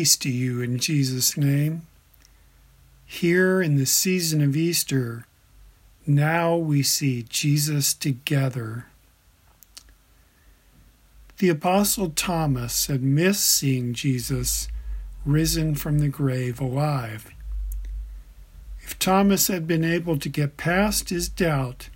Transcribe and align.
Peace 0.00 0.16
to 0.16 0.30
you 0.30 0.62
in 0.62 0.78
Jesus' 0.78 1.36
name. 1.36 1.82
Here 3.04 3.60
in 3.60 3.76
the 3.76 3.84
season 3.84 4.40
of 4.40 4.56
Easter, 4.56 5.26
now 6.06 6.56
we 6.56 6.82
see 6.82 7.26
Jesus 7.28 7.92
together. 7.92 8.86
The 11.36 11.50
Apostle 11.50 12.08
Thomas 12.16 12.86
had 12.86 13.02
missed 13.02 13.44
seeing 13.44 13.92
Jesus 13.92 14.68
risen 15.26 15.74
from 15.74 15.98
the 15.98 16.08
grave 16.08 16.62
alive. 16.62 17.30
If 18.80 18.98
Thomas 18.98 19.48
had 19.48 19.66
been 19.66 19.84
able 19.84 20.18
to 20.18 20.30
get 20.30 20.56
past 20.56 21.10
his 21.10 21.28
doubt, 21.28 21.90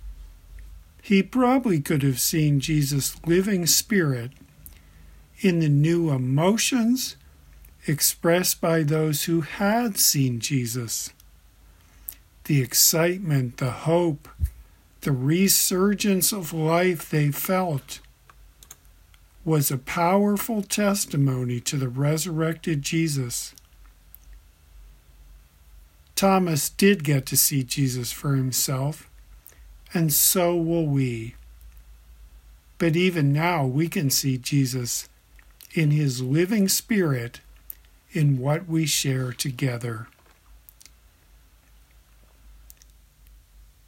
he 1.01 1.23
probably 1.23 1.81
could 1.81 2.03
have 2.03 2.19
seen 2.19 2.59
Jesus' 2.59 3.19
living 3.25 3.65
spirit 3.65 4.29
in 5.41 5.57
the 5.57 5.69
new 5.69 6.11
emotions 6.11 7.15
expressed 7.87 8.61
by 8.61 8.83
those 8.83 9.25
who 9.25 9.41
had 9.41 9.97
seen 9.97 10.39
Jesus. 10.39 11.11
The 12.45 12.61
excitement, 12.61 13.57
the 13.57 13.71
hope, 13.71 14.27
the 15.01 15.11
resurgence 15.11 16.31
of 16.31 16.53
life 16.53 17.09
they 17.09 17.31
felt 17.31 17.99
was 19.43 19.69
a 19.69 19.77
powerful 19.77 20.63
testimony 20.63 21.59
to 21.61 21.77
the 21.77 21.87
resurrected 21.87 22.81
Jesus. 22.81 23.53
Thomas 26.15 26.69
did 26.69 27.03
get 27.03 27.25
to 27.27 27.37
see 27.37 27.63
Jesus 27.63 28.11
for 28.11 28.35
himself, 28.35 29.09
and 29.93 30.11
so 30.11 30.55
will 30.55 30.87
we. 30.87 31.35
But 32.77 32.95
even 32.95 33.31
now, 33.31 33.65
we 33.65 33.87
can 33.87 34.09
see 34.09 34.37
Jesus 34.37 35.07
in 35.73 35.91
his 35.91 36.21
living 36.21 36.67
spirit 36.67 37.41
in 38.15 38.37
what 38.37 38.67
we 38.67 38.85
share 38.85 39.31
together. 39.33 40.07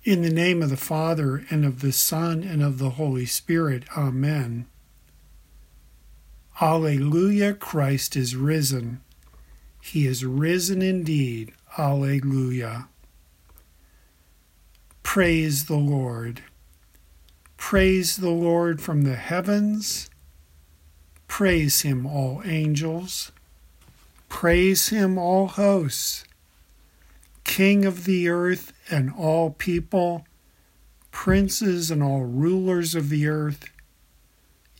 In 0.03 0.21
the 0.21 0.29
name 0.29 0.61
of 0.61 0.69
the 0.69 0.77
Father, 0.77 1.45
and 1.49 1.65
of 1.65 1.81
the 1.81 1.91
Son, 1.91 2.43
and 2.43 2.63
of 2.63 2.77
the 2.77 2.91
Holy 2.91 3.25
Spirit, 3.25 3.83
Amen. 3.95 4.65
Alleluia, 6.59 7.53
Christ 7.53 8.15
is 8.15 8.35
risen. 8.35 9.01
He 9.81 10.07
is 10.07 10.25
risen 10.25 10.81
indeed. 10.81 11.53
Alleluia. 11.77 12.87
Praise 15.03 15.65
the 15.65 15.77
Lord. 15.77 16.41
Praise 17.55 18.17
the 18.17 18.29
Lord 18.29 18.81
from 18.81 19.03
the 19.03 19.15
heavens. 19.15 20.09
Praise 21.27 21.81
him, 21.81 22.05
all 22.05 22.41
angels. 22.45 23.31
Praise 24.39 24.89
him, 24.89 25.17
all 25.17 25.47
hosts. 25.47 26.23
King 27.43 27.85
of 27.85 28.05
the 28.05 28.29
earth 28.29 28.71
and 28.87 29.11
all 29.11 29.49
people, 29.49 30.27
princes 31.09 31.89
and 31.89 32.03
all 32.03 32.21
rulers 32.21 32.93
of 32.93 33.09
the 33.09 33.25
earth, 33.27 33.65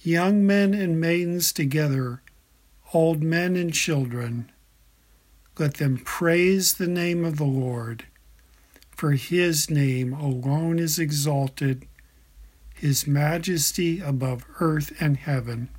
young 0.04 0.46
men 0.46 0.76
and 0.76 1.02
maidens 1.02 1.52
together, 1.52 2.22
old 2.94 3.24
men 3.24 3.56
and 3.56 3.74
children. 3.74 4.52
Let 5.58 5.78
them 5.78 5.98
praise 6.06 6.76
the 6.76 6.86
name 6.86 7.26
of 7.26 7.38
the 7.38 7.44
Lord, 7.44 8.06
for 8.92 9.14
his 9.14 9.72
name 9.72 10.14
alone 10.14 10.78
is 10.78 11.00
exalted, 11.00 11.88
his 12.76 13.08
majesty 13.08 14.02
above 14.02 14.46
earth 14.60 14.94
and 15.00 15.18
heaven. 15.18 15.70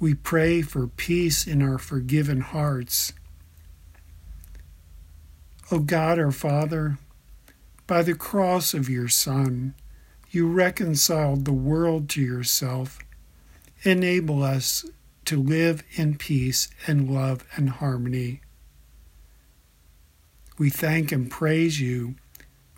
We 0.00 0.14
pray 0.14 0.62
for 0.62 0.86
peace 0.86 1.46
in 1.46 1.60
our 1.60 1.76
forgiven 1.76 2.40
hearts. 2.40 3.12
O 5.70 5.78
God 5.78 6.18
our 6.18 6.32
Father, 6.32 6.98
by 7.86 8.02
the 8.02 8.14
cross 8.14 8.72
of 8.72 8.88
your 8.88 9.08
Son, 9.08 9.74
you 10.30 10.48
reconciled 10.50 11.44
the 11.44 11.52
world 11.52 12.08
to 12.10 12.22
yourself. 12.22 12.98
Enable 13.82 14.42
us 14.42 14.86
to 15.26 15.40
live 15.40 15.82
in 15.92 16.16
peace 16.16 16.68
and 16.86 17.10
love 17.10 17.44
and 17.54 17.68
harmony. 17.68 18.40
We 20.56 20.70
thank 20.70 21.12
and 21.12 21.30
praise 21.30 21.78
you 21.78 22.14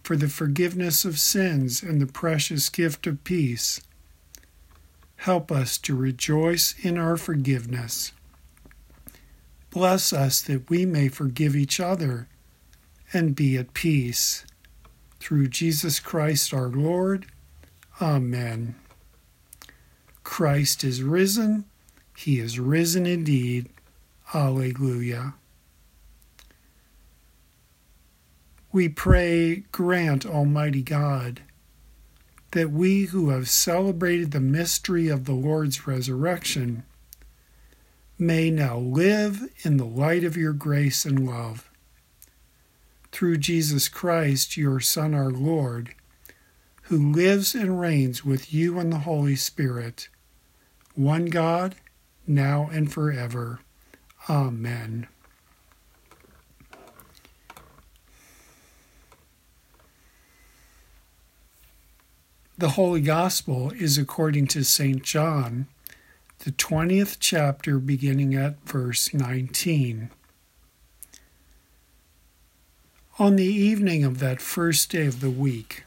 for 0.03 0.16
the 0.16 0.28
forgiveness 0.28 1.05
of 1.05 1.21
sins 1.21 1.84
and 1.84 2.00
the 2.00 2.06
precious 2.06 2.69
gift 2.69 3.06
of 3.06 3.22
peace 3.22 3.81
Help 5.22 5.53
us 5.53 5.78
to 5.78 5.94
rejoice 5.94 6.75
in 6.83 6.99
our 6.99 7.16
forgiveness. 7.16 8.10
Bless 9.71 10.12
us 10.12 10.43
that 10.43 10.69
we 10.69 10.84
may 10.84 11.06
forgive 11.06 11.55
each 11.55 11.78
other 11.78 12.27
and 13.12 13.37
be 13.37 13.56
at 13.56 13.72
peace. 13.72 14.44
Through 15.21 15.47
Jesus 15.47 16.00
Christ 16.00 16.53
our 16.53 16.66
Lord. 16.66 17.27
Amen. 18.00 18.75
Christ 20.25 20.82
is 20.82 21.05
risen. 21.05 21.66
He 22.16 22.41
is 22.41 22.59
risen 22.59 23.06
indeed. 23.06 23.69
Alleluia. 24.34 25.34
We 28.72 28.88
pray, 28.88 29.62
grant, 29.71 30.27
Almighty 30.27 30.82
God 30.82 31.43
that 32.52 32.70
we 32.70 33.04
who 33.06 33.30
have 33.30 33.48
celebrated 33.48 34.30
the 34.30 34.40
mystery 34.40 35.08
of 35.08 35.24
the 35.24 35.32
Lord's 35.32 35.86
resurrection 35.86 36.84
may 38.18 38.50
now 38.50 38.78
live 38.78 39.42
in 39.64 39.78
the 39.78 39.86
light 39.86 40.22
of 40.22 40.36
your 40.36 40.52
grace 40.52 41.04
and 41.04 41.26
love. 41.26 41.70
Through 43.10 43.38
Jesus 43.38 43.88
Christ, 43.88 44.56
your 44.56 44.80
Son, 44.80 45.14
our 45.14 45.30
Lord, 45.30 45.94
who 46.82 47.12
lives 47.12 47.54
and 47.54 47.80
reigns 47.80 48.24
with 48.24 48.52
you 48.52 48.78
and 48.78 48.92
the 48.92 48.98
Holy 48.98 49.36
Spirit, 49.36 50.08
one 50.94 51.26
God, 51.26 51.74
now 52.26 52.69
and 52.72 52.92
forever. 52.92 53.60
Amen. 54.28 55.08
The 62.62 62.78
Holy 62.78 63.00
Gospel 63.00 63.73
is 63.73 63.99
according 63.99 64.47
to 64.47 64.62
St. 64.62 65.03
John, 65.03 65.67
the 66.45 66.53
20th 66.53 67.17
chapter, 67.19 67.81
beginning 67.81 68.37
at 68.37 68.65
verse 68.65 69.12
19. 69.12 70.11
On 73.19 73.34
the 73.34 73.43
evening 73.43 74.05
of 74.05 74.21
that 74.21 74.41
first 74.41 74.93
day 74.93 75.06
of 75.06 75.19
the 75.19 75.28
week, 75.28 75.82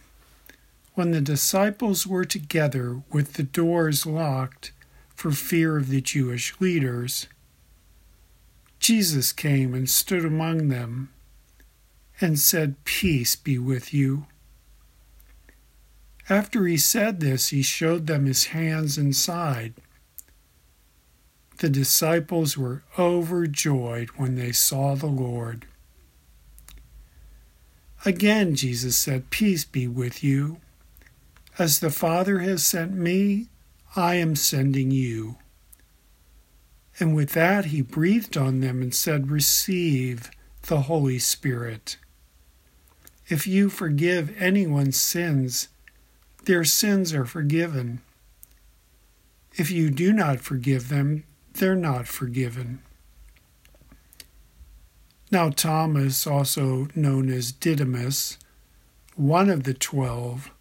when 0.96 1.12
the 1.12 1.22
disciples 1.22 2.06
were 2.06 2.26
together 2.26 3.04
with 3.10 3.36
the 3.36 3.44
doors 3.44 4.06
locked 4.06 4.74
for 5.16 5.32
fear 5.32 5.78
of 5.78 5.88
the 5.88 6.02
Jewish 6.02 6.60
leaders, 6.60 7.28
Jesus 8.80 9.32
came 9.32 9.74
and 9.74 9.90
stood 9.90 10.26
among 10.26 10.68
them 10.68 11.14
and 12.20 12.38
said, 12.38 12.84
Peace 12.84 13.38
be 13.38 13.58
with 13.58 13.94
you. 13.94 14.26
After 16.30 16.66
he 16.66 16.78
said 16.78 17.20
this, 17.20 17.50
he 17.50 17.62
showed 17.62 18.08
them 18.08 18.26
his 18.26 18.46
hands 18.46 18.98
and 18.98 19.16
side. 19.16 19.76
The 21.58 21.70
disciples 21.70 22.58
were 22.58 22.84
overjoyed 22.98 24.10
when 24.18 24.36
they 24.36 24.52
saw 24.52 24.96
the 24.96 25.06
Lord. 25.06 25.66
Again, 28.06 28.56
Jesus 28.56 28.96
said, 28.96 29.30
Peace 29.30 29.66
be 29.66 29.88
with 29.88 30.24
you. 30.24 30.58
As 31.58 31.80
the 31.80 31.90
Father 31.90 32.40
has 32.40 32.64
sent 32.64 32.92
me, 32.94 33.48
I 33.96 34.16
am 34.16 34.36
sending 34.36 34.92
you. 34.92 35.38
And 37.00 37.16
with 37.16 37.32
that, 37.32 37.66
he 37.66 37.82
breathed 37.82 38.36
on 38.36 38.60
them 38.60 38.82
and 38.82 38.94
said, 38.94 39.32
Receive 39.32 40.30
the 40.64 40.82
Holy 40.82 41.20
Spirit. 41.20 41.98
If 43.28 43.48
you 43.48 43.70
forgive 43.70 44.36
anyone's 44.38 45.00
sins, 45.00 45.70
their 46.46 46.64
sins 46.64 47.14
are 47.14 47.26
forgiven. 47.26 48.02
If 49.56 49.72
you 49.72 49.90
do 49.90 50.12
not 50.14 50.42
forgive 50.42 50.90
them, 50.90 51.24
they're 51.54 51.76
not 51.76 52.08
forgiven. 52.08 52.82
Now, 55.32 55.50
Thomas, 55.50 56.28
also 56.28 56.88
known 56.96 57.30
as 57.30 57.52
Didymus, 57.52 58.38
one 59.16 59.50
of 59.50 59.64
the 59.64 59.74
twelve, 59.74 60.52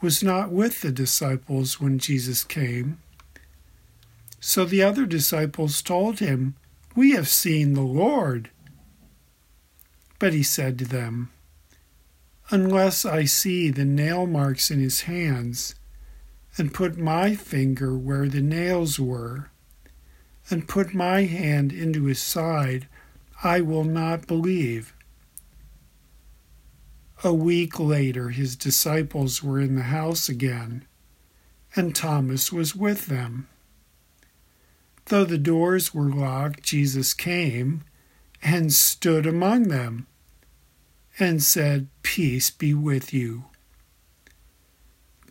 was 0.00 0.22
not 0.22 0.50
with 0.50 0.82
the 0.82 0.92
disciples 0.92 1.80
when 1.80 1.98
Jesus 1.98 2.44
came. 2.44 2.98
So 4.40 4.64
the 4.64 4.82
other 4.82 5.06
disciples 5.06 5.82
told 5.82 6.18
him, 6.18 6.54
We 6.94 7.12
have 7.12 7.28
seen 7.28 7.72
the 7.72 7.80
Lord. 7.80 8.50
But 10.18 10.32
he 10.32 10.42
said 10.42 10.78
to 10.78 10.84
them, 10.84 11.30
unless 12.50 13.04
I 13.04 13.24
see 13.24 13.70
the 13.70 13.84
nail 13.84 14.26
marks 14.26 14.70
in 14.70 14.80
his 14.80 15.02
hands, 15.02 15.74
and 16.56 16.72
put 16.72 16.96
my 16.96 17.34
finger 17.34 17.96
where 17.96 18.28
the 18.28 18.40
nails 18.40 18.98
were, 18.98 19.50
and 20.48 20.68
put 20.68 20.94
my 20.94 21.22
hand 21.22 21.72
into 21.72 22.04
his 22.04 22.22
side, 22.22 22.88
I 23.42 23.60
will 23.60 23.84
not 23.84 24.26
believe. 24.26 24.94
A 27.24 27.34
week 27.34 27.80
later, 27.80 28.30
his 28.30 28.56
disciples 28.56 29.42
were 29.42 29.60
in 29.60 29.74
the 29.74 29.84
house 29.84 30.28
again, 30.28 30.86
and 31.74 31.94
Thomas 31.94 32.52
was 32.52 32.76
with 32.76 33.06
them. 33.06 33.48
Though 35.06 35.24
the 35.24 35.38
doors 35.38 35.92
were 35.94 36.10
locked, 36.10 36.62
Jesus 36.62 37.14
came 37.14 37.82
and 38.42 38.72
stood 38.72 39.26
among 39.26 39.64
them 39.64 40.06
and 41.18 41.42
said, 41.42 41.88
Peace 42.02 42.50
be 42.50 42.74
with 42.74 43.12
you. 43.12 43.44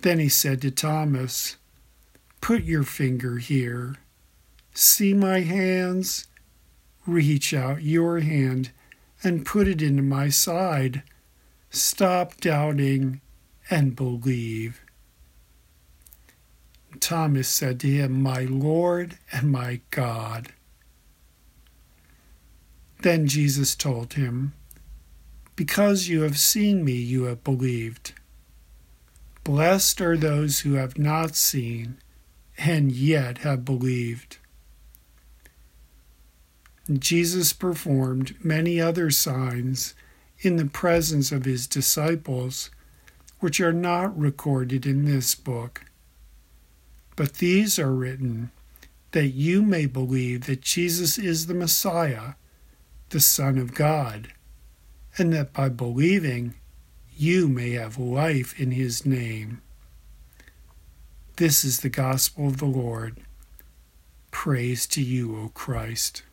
Then 0.01 0.19
he 0.19 0.29
said 0.29 0.61
to 0.61 0.71
Thomas, 0.71 1.57
Put 2.41 2.63
your 2.63 2.83
finger 2.83 3.37
here. 3.37 3.95
See 4.73 5.13
my 5.13 5.41
hands? 5.41 6.27
Reach 7.07 7.53
out 7.53 7.83
your 7.83 8.19
hand 8.19 8.71
and 9.23 9.45
put 9.45 9.67
it 9.67 9.81
into 9.81 10.03
my 10.03 10.29
side. 10.29 11.03
Stop 11.69 12.39
doubting 12.39 13.21
and 13.69 13.95
believe. 13.95 14.81
Thomas 16.99 17.47
said 17.47 17.79
to 17.81 17.87
him, 17.87 18.21
My 18.21 18.43
Lord 18.43 19.17
and 19.31 19.51
my 19.51 19.81
God. 19.91 20.53
Then 23.01 23.27
Jesus 23.27 23.75
told 23.75 24.13
him, 24.13 24.53
Because 25.55 26.07
you 26.07 26.21
have 26.21 26.37
seen 26.37 26.83
me, 26.83 26.93
you 26.93 27.23
have 27.23 27.43
believed. 27.43 28.13
Blessed 29.43 30.01
are 30.01 30.17
those 30.17 30.61
who 30.61 30.73
have 30.73 30.97
not 30.97 31.35
seen 31.35 31.97
and 32.57 32.91
yet 32.91 33.39
have 33.39 33.63
believed. 33.63 34.37
Jesus 36.91 37.53
performed 37.53 38.35
many 38.43 38.79
other 38.79 39.09
signs 39.09 39.95
in 40.39 40.57
the 40.57 40.65
presence 40.65 41.31
of 41.31 41.45
his 41.45 41.67
disciples, 41.67 42.69
which 43.39 43.59
are 43.59 43.73
not 43.73 44.17
recorded 44.17 44.85
in 44.85 45.05
this 45.05 45.35
book. 45.35 45.85
But 47.15 47.35
these 47.35 47.79
are 47.79 47.93
written 47.93 48.51
that 49.11 49.27
you 49.29 49.61
may 49.61 49.85
believe 49.85 50.45
that 50.45 50.61
Jesus 50.61 51.17
is 51.17 51.45
the 51.45 51.53
Messiah, 51.53 52.33
the 53.09 53.19
Son 53.19 53.57
of 53.57 53.73
God, 53.73 54.33
and 55.17 55.33
that 55.33 55.53
by 55.53 55.69
believing 55.69 56.55
you 57.15 57.47
may 57.47 57.71
have 57.71 57.97
life 57.97 58.59
in 58.59 58.71
his 58.71 59.05
name. 59.05 59.61
This 61.37 61.63
is 61.63 61.79
the 61.79 61.89
gospel 61.89 62.47
of 62.47 62.57
the 62.57 62.65
Lord. 62.65 63.19
Praise 64.31 64.85
to 64.87 65.01
you, 65.01 65.37
O 65.37 65.49
Christ. 65.49 66.23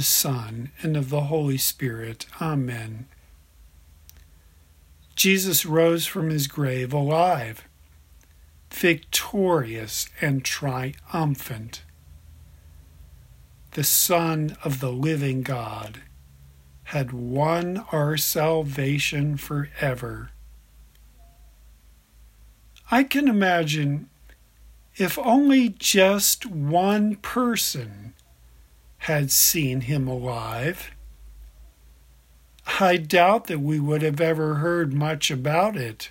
The 0.00 0.04
Son, 0.04 0.72
and 0.80 0.96
of 0.96 1.10
the 1.10 1.24
Holy 1.24 1.58
Spirit. 1.58 2.24
Amen. 2.40 3.06
Jesus 5.14 5.66
rose 5.66 6.06
from 6.06 6.30
his 6.30 6.46
grave 6.46 6.94
alive, 6.94 7.68
victorious 8.72 10.08
and 10.22 10.42
triumphant. 10.42 11.82
The 13.72 13.84
Son 13.84 14.56
of 14.64 14.80
the 14.80 14.90
living 14.90 15.42
God 15.42 16.00
had 16.84 17.12
won 17.12 17.84
our 17.92 18.16
salvation 18.16 19.36
forever. 19.36 20.30
I 22.90 23.04
can 23.04 23.28
imagine 23.28 24.08
if 24.96 25.18
only 25.18 25.68
just 25.68 26.46
one 26.46 27.16
person 27.16 28.14
had 29.00 29.30
seen 29.30 29.82
him 29.82 30.06
alive, 30.06 30.90
I 32.78 32.96
doubt 32.98 33.46
that 33.46 33.60
we 33.60 33.80
would 33.80 34.02
have 34.02 34.20
ever 34.20 34.56
heard 34.56 34.92
much 34.92 35.30
about 35.30 35.76
it. 35.76 36.10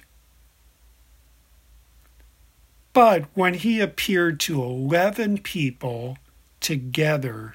But 2.92 3.26
when 3.36 3.54
he 3.54 3.80
appeared 3.80 4.40
to 4.42 4.64
eleven 4.64 5.38
people 5.38 6.18
together, 6.60 7.54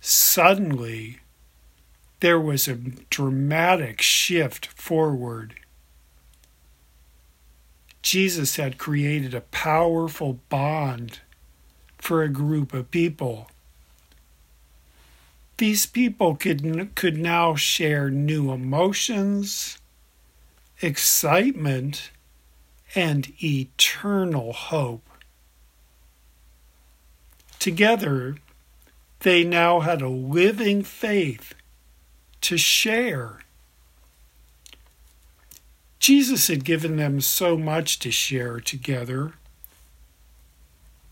suddenly 0.00 1.18
there 2.20 2.40
was 2.40 2.66
a 2.66 2.76
dramatic 2.76 4.00
shift 4.00 4.66
forward. 4.66 5.54
Jesus 8.00 8.56
had 8.56 8.78
created 8.78 9.34
a 9.34 9.42
powerful 9.42 10.40
bond 10.48 11.20
for 11.98 12.22
a 12.22 12.28
group 12.28 12.72
of 12.72 12.90
people. 12.90 13.50
These 15.58 15.86
people 15.86 16.36
could, 16.36 16.94
could 16.94 17.16
now 17.16 17.54
share 17.54 18.10
new 18.10 18.52
emotions, 18.52 19.78
excitement, 20.82 22.10
and 22.94 23.32
eternal 23.42 24.52
hope. 24.52 25.08
Together, 27.58 28.36
they 29.20 29.44
now 29.44 29.80
had 29.80 30.02
a 30.02 30.08
living 30.08 30.82
faith 30.82 31.54
to 32.42 32.58
share 32.58 33.40
Jesus 36.06 36.46
had 36.46 36.64
given 36.64 36.94
them 36.94 37.20
so 37.20 37.56
much 37.56 37.98
to 37.98 38.12
share 38.12 38.60
together. 38.60 39.32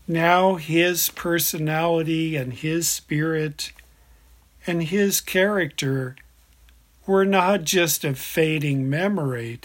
Now 0.07 0.55
his 0.55 1.09
personality 1.09 2.37
and 2.37 2.53
his 2.53 2.87
spirit 2.87 3.73
and 4.67 4.83
his 4.83 5.21
character 5.21 6.15
were 7.05 7.25
not 7.25 7.63
just 7.63 8.03
a 8.03 8.15
fading 8.15 8.89
memory. 8.89 9.59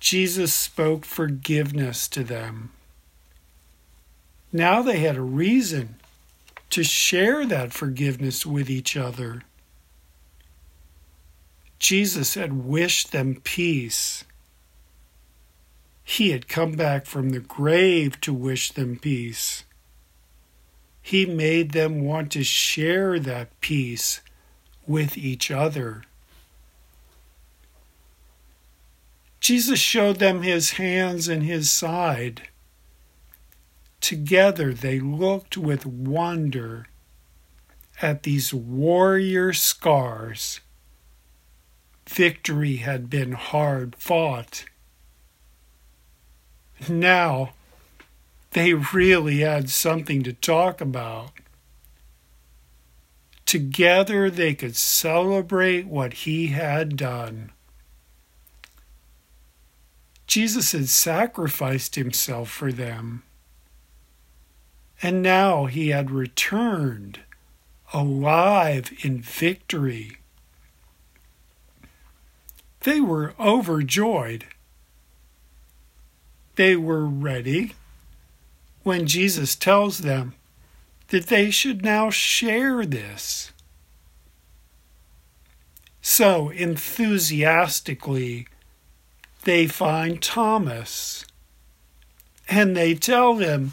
Jesus 0.00 0.52
spoke 0.52 1.04
forgiveness 1.04 2.08
to 2.08 2.22
them. 2.22 2.70
Now 4.52 4.82
they 4.82 4.98
had 4.98 5.16
a 5.16 5.22
reason 5.22 5.96
to 6.70 6.84
share 6.84 7.46
that 7.46 7.72
forgiveness 7.72 8.44
with 8.44 8.68
each 8.70 8.96
other. 8.96 9.42
Jesus 11.78 12.34
had 12.34 12.64
wished 12.64 13.12
them 13.12 13.40
peace. 13.44 14.24
He 16.04 16.30
had 16.30 16.48
come 16.48 16.72
back 16.72 17.06
from 17.06 17.30
the 17.30 17.40
grave 17.40 18.20
to 18.22 18.32
wish 18.32 18.72
them 18.72 18.96
peace. 18.96 19.64
He 21.06 21.24
made 21.24 21.70
them 21.70 22.00
want 22.00 22.32
to 22.32 22.42
share 22.42 23.20
that 23.20 23.60
peace 23.60 24.22
with 24.88 25.16
each 25.16 25.52
other. 25.52 26.02
Jesus 29.38 29.78
showed 29.78 30.16
them 30.16 30.42
his 30.42 30.72
hands 30.72 31.28
and 31.28 31.44
his 31.44 31.70
side. 31.70 32.48
Together 34.00 34.74
they 34.74 34.98
looked 34.98 35.56
with 35.56 35.86
wonder 35.86 36.88
at 38.02 38.24
these 38.24 38.52
warrior 38.52 39.52
scars 39.52 40.58
victory 42.08 42.78
had 42.78 43.08
been 43.08 43.30
hard 43.30 43.94
fought. 43.94 44.64
Now, 46.88 47.52
they 48.56 48.72
really 48.72 49.40
had 49.40 49.68
something 49.68 50.22
to 50.22 50.32
talk 50.32 50.80
about. 50.80 51.30
Together, 53.44 54.30
they 54.30 54.54
could 54.54 54.74
celebrate 54.74 55.86
what 55.86 56.24
he 56.24 56.46
had 56.46 56.96
done. 56.96 57.52
Jesus 60.26 60.72
had 60.72 60.88
sacrificed 60.88 61.96
himself 61.96 62.48
for 62.48 62.72
them. 62.72 63.24
And 65.02 65.20
now 65.20 65.66
he 65.66 65.90
had 65.90 66.10
returned, 66.10 67.20
alive 67.92 68.90
in 69.02 69.20
victory 69.20 70.16
they 72.80 73.02
were 73.02 73.34
overjoyed. 73.38 74.46
They 76.54 76.74
were 76.74 77.04
ready 77.04 77.74
when 78.86 79.04
Jesus 79.04 79.56
tells 79.56 79.98
them 79.98 80.32
that 81.08 81.26
they 81.26 81.50
should 81.50 81.82
now 81.82 82.08
share 82.08 82.86
this. 82.86 83.50
So 86.00 86.50
enthusiastically, 86.50 88.46
they 89.42 89.66
find 89.66 90.22
Thomas 90.22 91.26
and 92.48 92.76
they 92.76 92.94
tell 92.94 93.38
him, 93.38 93.72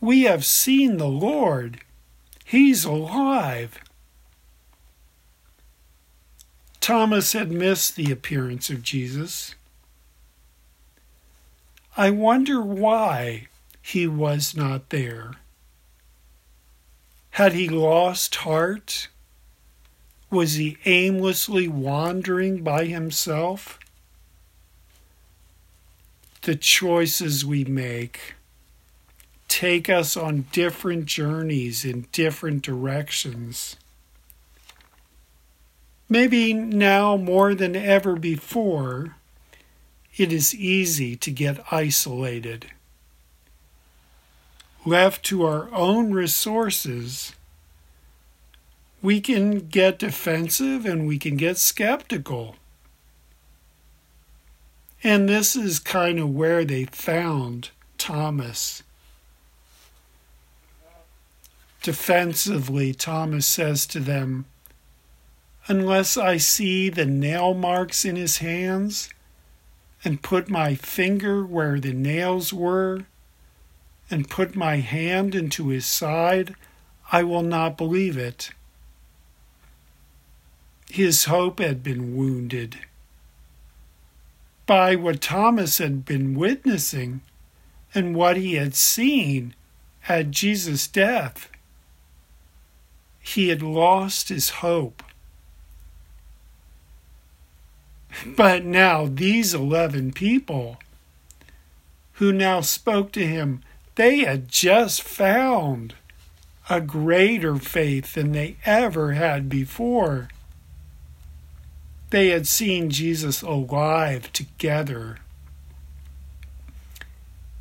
We 0.00 0.22
have 0.22 0.46
seen 0.46 0.96
the 0.96 1.06
Lord. 1.06 1.82
He's 2.42 2.86
alive. 2.86 3.78
Thomas 6.80 7.34
had 7.34 7.52
missed 7.52 7.94
the 7.94 8.10
appearance 8.10 8.70
of 8.70 8.82
Jesus. 8.82 9.54
I 11.94 12.08
wonder 12.08 12.62
why 12.62 13.48
he 13.82 14.06
was 14.06 14.54
not 14.56 14.90
there. 14.90 15.32
Had 17.30 17.52
he 17.52 17.68
lost 17.68 18.34
heart? 18.36 19.08
Was 20.30 20.54
he 20.54 20.78
aimlessly 20.84 21.68
wandering 21.68 22.62
by 22.62 22.84
himself? 22.86 23.78
The 26.42 26.56
choices 26.56 27.44
we 27.44 27.64
make 27.64 28.34
take 29.50 29.90
us 29.90 30.16
on 30.16 30.46
different 30.52 31.06
journeys 31.06 31.84
in 31.84 32.06
different 32.12 32.62
directions. 32.62 33.76
Maybe 36.08 36.54
now 36.54 37.16
more 37.16 37.54
than 37.54 37.74
ever 37.76 38.16
before, 38.16 39.16
it 40.16 40.32
is 40.32 40.54
easy 40.54 41.16
to 41.16 41.30
get 41.30 41.72
isolated. 41.72 42.70
Left 44.84 45.22
to 45.26 45.44
our 45.44 45.68
own 45.72 46.12
resources, 46.12 47.34
we 49.02 49.20
can 49.20 49.68
get 49.68 49.98
defensive 49.98 50.86
and 50.86 51.06
we 51.06 51.18
can 51.18 51.36
get 51.36 51.58
skeptical. 51.58 52.56
And 55.02 55.28
this 55.28 55.56
is 55.56 55.78
kind 55.78 56.18
of 56.18 56.34
where 56.34 56.64
they 56.64 56.84
found 56.84 57.70
Thomas. 57.98 58.82
Defensively, 61.82 62.92
Thomas 62.92 63.46
says 63.46 63.86
to 63.86 64.00
them, 64.00 64.44
unless 65.66 66.16
I 66.16 66.36
see 66.36 66.88
the 66.88 67.06
nail 67.06 67.54
marks 67.54 68.04
in 68.04 68.16
his 68.16 68.38
hands 68.38 69.08
and 70.04 70.22
put 70.22 70.50
my 70.50 70.74
finger 70.74 71.44
where 71.44 71.78
the 71.78 71.92
nails 71.92 72.52
were 72.52 73.04
and 74.10 74.28
put 74.28 74.56
my 74.56 74.76
hand 74.76 75.34
into 75.34 75.68
his 75.68 75.86
side, 75.86 76.54
I 77.12 77.22
will 77.22 77.42
not 77.42 77.76
believe 77.76 78.16
it. 78.16 78.50
His 80.90 81.26
hope 81.26 81.60
had 81.60 81.82
been 81.82 82.16
wounded 82.16 82.80
by 84.66 84.96
what 84.96 85.20
Thomas 85.20 85.78
had 85.78 86.04
been 86.04 86.34
witnessing 86.34 87.20
and 87.94 88.14
what 88.14 88.36
he 88.36 88.54
had 88.54 88.74
seen 88.74 89.54
at 90.08 90.30
Jesus' 90.30 90.86
death. 90.86 91.50
He 93.20 93.48
had 93.48 93.62
lost 93.62 94.28
his 94.28 94.50
hope. 94.50 95.02
But 98.24 98.64
now 98.64 99.06
these 99.06 99.54
11 99.54 100.12
people 100.12 100.78
who 102.14 102.32
now 102.32 102.60
spoke 102.60 103.12
to 103.12 103.26
him, 103.26 103.62
they 104.00 104.20
had 104.20 104.48
just 104.48 105.02
found 105.02 105.92
a 106.70 106.80
greater 106.80 107.56
faith 107.56 108.14
than 108.14 108.32
they 108.32 108.56
ever 108.64 109.12
had 109.12 109.46
before. 109.46 110.30
They 112.08 112.28
had 112.28 112.46
seen 112.46 112.88
Jesus 112.88 113.42
alive 113.42 114.32
together. 114.32 115.18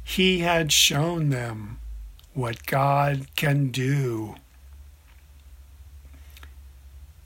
He 0.01 0.39
had 0.39 0.71
shown 0.71 1.27
them 1.27 1.77
what 2.33 2.65
God 2.65 3.27
can 3.35 3.67
do. 3.67 4.35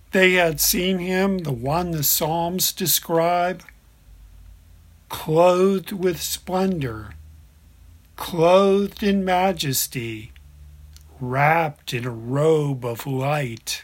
They 0.09 0.33
had 0.33 0.59
seen 0.59 0.97
him, 0.97 1.37
the 1.43 1.53
one 1.53 1.91
the 1.91 2.01
Psalms 2.01 2.73
describe, 2.73 3.61
clothed 5.09 5.91
with 5.91 6.19
splendor, 6.19 7.13
clothed 8.15 9.03
in 9.03 9.25
majesty, 9.25 10.31
wrapped 11.19 11.93
in 11.93 12.05
a 12.05 12.11
robe 12.11 12.85
of 12.85 13.07
light. 13.07 13.83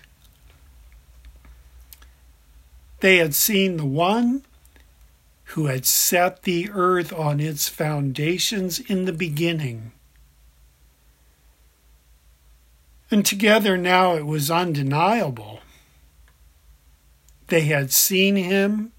They 2.99 3.17
had 3.17 3.33
seen 3.33 3.77
the 3.77 3.85
one 3.85 4.43
who 5.45 5.65
had 5.65 5.85
set 5.85 6.43
the 6.43 6.69
earth 6.71 7.11
on 7.11 7.39
its 7.39 7.69
foundations 7.69 8.79
in 8.79 9.05
the 9.05 9.13
beginning. 9.13 9.91
And 13.09 13.25
together 13.25 13.77
now 13.77 14.15
it 14.15 14.25
was 14.25 14.51
undeniable 14.51 15.61
they 17.49 17.61
had 17.61 17.91
seen 17.91 18.35
him, 18.35 18.91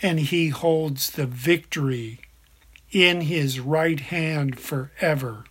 and 0.00 0.20
he 0.20 0.48
holds 0.48 1.10
the 1.10 1.26
victory 1.26 2.20
in 2.90 3.22
his 3.22 3.60
right 3.60 4.00
hand 4.00 4.58
forever. 4.58 5.44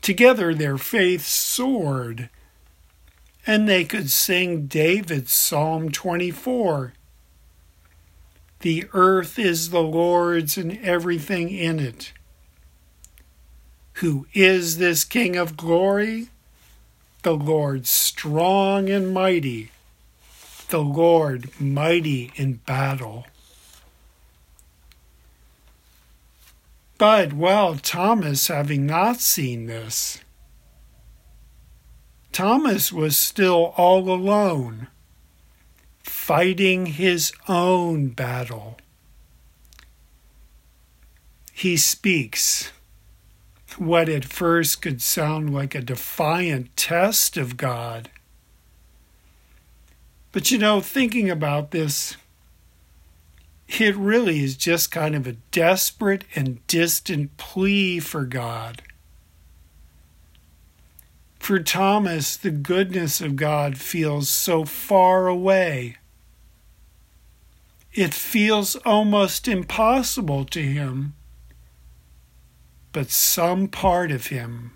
Together 0.00 0.54
their 0.54 0.78
faith 0.78 1.24
soared, 1.24 2.30
and 3.46 3.68
they 3.68 3.84
could 3.84 4.10
sing 4.10 4.66
David's 4.66 5.32
Psalm 5.32 5.90
24 5.90 6.92
The 8.60 8.86
earth 8.92 9.38
is 9.38 9.70
the 9.70 9.82
Lord's 9.82 10.56
and 10.56 10.78
everything 10.78 11.50
in 11.50 11.78
it. 11.78 12.12
Who 13.94 14.26
is 14.34 14.78
this 14.78 15.04
King 15.04 15.36
of 15.36 15.56
glory? 15.56 16.28
the 17.26 17.34
Lord 17.34 17.88
strong 17.88 18.88
and 18.88 19.12
mighty, 19.12 19.72
the 20.68 20.80
Lord 20.80 21.50
mighty 21.60 22.30
in 22.36 22.60
battle. 22.64 23.26
But, 26.98 27.32
well, 27.32 27.76
Thomas, 27.76 28.48
having 28.48 28.86
not 28.86 29.20
seen 29.20 29.66
this, 29.66 30.20
Thomas 32.32 32.92
was 32.92 33.16
still 33.16 33.74
all 33.76 34.10
alone, 34.10 34.88
fighting 36.02 36.86
his 36.86 37.32
own 37.48 38.08
battle. 38.08 38.78
He 41.52 41.76
speaks 41.76 42.72
what 43.78 44.08
at 44.08 44.24
first 44.24 44.82
could 44.82 45.02
sound 45.02 45.52
like 45.52 45.74
a 45.74 45.80
defiant 45.80 46.76
test 46.76 47.36
of 47.36 47.56
God. 47.56 48.10
But 50.32 50.50
you 50.50 50.58
know, 50.58 50.80
thinking 50.80 51.30
about 51.30 51.70
this, 51.70 52.16
it 53.68 53.96
really 53.96 54.42
is 54.42 54.56
just 54.56 54.90
kind 54.90 55.14
of 55.14 55.26
a 55.26 55.32
desperate 55.50 56.24
and 56.34 56.64
distant 56.66 57.36
plea 57.36 58.00
for 58.00 58.24
God. 58.24 58.82
For 61.38 61.58
Thomas, 61.60 62.36
the 62.36 62.50
goodness 62.50 63.20
of 63.20 63.36
God 63.36 63.78
feels 63.78 64.28
so 64.28 64.64
far 64.64 65.28
away. 65.28 65.96
It 67.92 68.12
feels 68.12 68.76
almost 68.76 69.46
impossible 69.48 70.44
to 70.46 70.62
him 70.62 71.14
but 72.96 73.10
some 73.10 73.68
part 73.68 74.10
of 74.10 74.28
him 74.28 74.72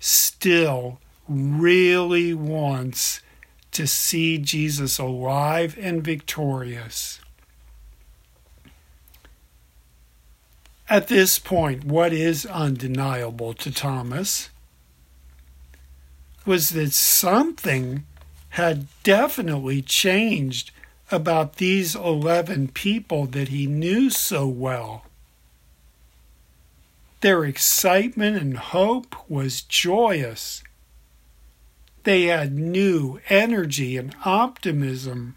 still 0.00 0.98
really 1.28 2.34
wants 2.34 3.20
to 3.70 3.86
see 3.86 4.38
Jesus 4.38 4.98
alive 4.98 5.78
and 5.80 6.02
victorious. 6.02 7.20
At 10.88 11.08
this 11.08 11.38
point, 11.38 11.84
what 11.84 12.12
is 12.12 12.44
undeniable 12.46 13.54
to 13.54 13.72
Thomas 13.72 14.50
was 16.44 16.70
that 16.70 16.92
something 16.92 18.04
had 18.50 18.86
definitely 19.02 19.80
changed 19.80 20.70
about 21.10 21.56
these 21.56 21.94
11 21.94 22.68
people 22.68 23.26
that 23.26 23.48
he 23.48 23.66
knew 23.66 24.10
so 24.10 24.46
well. 24.46 25.04
Their 27.20 27.44
excitement 27.44 28.36
and 28.36 28.58
hope 28.58 29.16
was 29.28 29.62
joyous. 29.62 30.62
They 32.02 32.24
had 32.24 32.52
new 32.52 33.20
energy 33.30 33.96
and 33.96 34.14
optimism. 34.26 35.36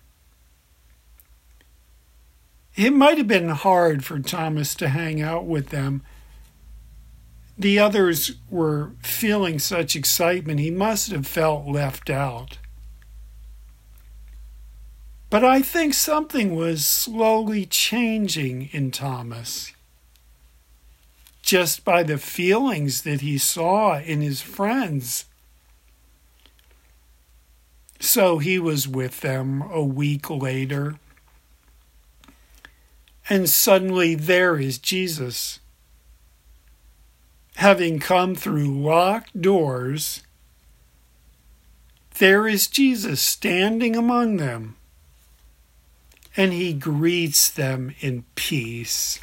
It 2.77 2.93
might 2.93 3.17
have 3.17 3.27
been 3.27 3.50
hard 3.50 4.05
for 4.05 4.19
Thomas 4.19 4.75
to 4.75 4.89
hang 4.89 5.19
out 5.19 5.46
with 5.46 5.69
them. 5.69 6.03
The 7.57 7.79
others 7.79 8.36
were 8.51 8.91
feeling 9.01 9.57
such 9.57 9.96
excitement, 9.96 10.60
he 10.60 10.69
must 10.69 11.10
have 11.10 11.25
felt 11.25 11.65
left 11.65 12.12
out. 12.12 12.60
But 15.31 15.43
I 15.43 15.63
think 15.63 15.96
something 15.96 16.55
was 16.55 16.86
slowly 16.86 17.65
changing 17.65 18.69
in 18.72 18.91
Thomas. 18.91 19.74
Just 21.41 21.84
by 21.84 22.03
the 22.03 22.19
feelings 22.19 23.01
that 23.01 23.22
he 23.22 23.39
saw 23.39 23.98
in 23.98 24.22
his 24.22 24.41
friends. 24.41 25.25
So 28.00 28.38
he 28.38 28.60
was 28.60 28.88
with 28.88 29.22
them 29.22 29.63
a 29.63 29.84
week 29.84 30.29
later. 30.29 31.00
And 33.29 33.50
suddenly 33.50 34.15
there 34.15 34.57
is 34.57 34.77
Jesus. 34.77 35.60
Having 37.55 38.00
come 38.00 38.36
through 38.36 38.79
locked 38.81 39.41
doors, 39.41 40.24
there 42.19 42.48
is 42.48 42.67
Jesus 42.67 43.22
standing 43.22 43.96
among 43.96 44.38
them 44.38 44.77
and 46.38 46.53
he 46.53 46.72
greets 46.72 47.50
them 47.50 47.96
in 48.00 48.24
peace. 48.36 49.19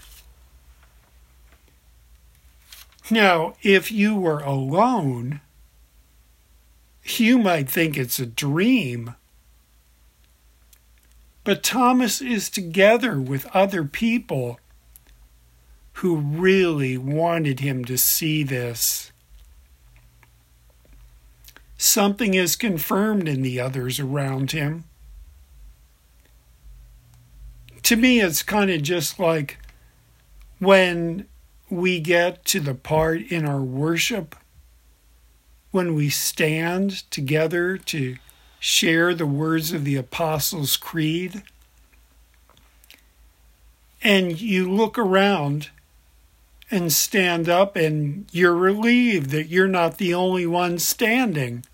Now, 3.08 3.54
if 3.62 3.92
you 3.92 4.16
were 4.16 4.40
alone, 4.40 5.40
you 7.04 7.38
might 7.38 7.70
think 7.70 7.96
it's 7.96 8.18
a 8.18 8.26
dream. 8.26 9.14
But 11.44 11.62
Thomas 11.62 12.20
is 12.20 12.48
together 12.48 13.20
with 13.20 13.46
other 13.54 13.84
people 13.84 14.58
who 15.94 16.16
really 16.16 16.98
wanted 16.98 17.60
him 17.60 17.84
to 17.84 17.96
see 17.96 18.42
this. 18.42 19.12
Something 21.76 22.34
is 22.34 22.56
confirmed 22.56 23.28
in 23.28 23.42
the 23.42 23.60
others 23.60 24.00
around 24.00 24.52
him 24.52 24.84
to 27.84 27.96
me, 27.96 28.20
it's 28.20 28.42
kind 28.42 28.70
of 28.70 28.82
just 28.82 29.18
like 29.18 29.58
when 30.58 31.26
we 31.68 32.00
get 32.00 32.44
to 32.46 32.58
the 32.58 32.74
part 32.74 33.20
in 33.30 33.44
our 33.44 33.60
worship 33.60 34.34
when 35.70 35.94
we 35.94 36.08
stand 36.08 37.10
together 37.10 37.76
to 37.76 38.16
share 38.64 39.12
the 39.12 39.26
words 39.26 39.72
of 39.72 39.84
the 39.84 39.94
Apostles' 39.94 40.78
Creed. 40.78 41.42
And 44.02 44.40
you 44.40 44.72
look 44.72 44.98
around 44.98 45.68
and 46.70 46.90
stand 46.90 47.46
up, 47.46 47.76
and 47.76 48.24
you're 48.32 48.56
relieved 48.56 49.28
that 49.32 49.48
you're 49.48 49.68
not 49.68 49.98
the 49.98 50.14
only 50.14 50.46
one 50.46 50.78
standing. 50.78 51.66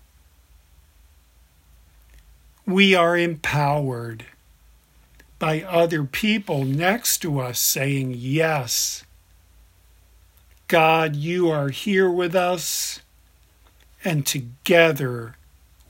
We 2.65 2.93
are 2.93 3.17
empowered 3.17 4.25
by 5.39 5.61
other 5.61 6.03
people 6.03 6.65
next 6.65 7.19
to 7.19 7.39
us 7.39 7.57
saying, 7.57 8.15
Yes, 8.17 9.05
God, 10.67 11.15
you 11.15 11.49
are 11.49 11.69
here 11.69 12.11
with 12.11 12.35
us, 12.35 12.99
and 14.03 14.25
together 14.25 15.37